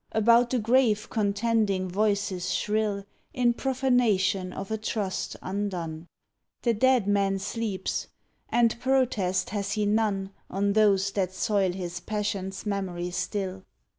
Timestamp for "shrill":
2.51-3.05